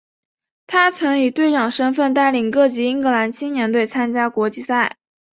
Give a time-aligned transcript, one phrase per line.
[0.65, 4.97] 他曾以队长身份带领各级英格兰青年队参加国际赛。